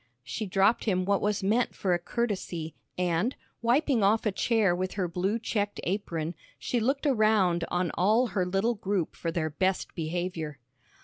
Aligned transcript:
She 0.23 0.47
dropped 0.47 0.85
him 0.85 1.05
what 1.05 1.21
was 1.21 1.43
meant 1.43 1.75
for 1.75 1.93
a 1.93 1.99
courtesy, 1.99 2.73
and, 2.97 3.35
wiping 3.61 4.01
off 4.01 4.25
a 4.25 4.31
chair 4.31 4.75
with 4.75 4.93
her 4.93 5.07
blue 5.07 5.37
checked 5.37 5.79
apron, 5.83 6.33
she 6.57 6.79
looked 6.79 7.05
around 7.05 7.65
on 7.67 7.91
all 7.93 8.25
her 8.29 8.43
little 8.43 8.73
group 8.73 9.15
for 9.15 9.31
their 9.31 9.51
best 9.51 9.93
behavior. 9.93 10.57